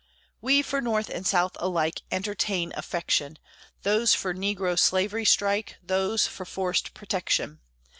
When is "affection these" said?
2.75-4.15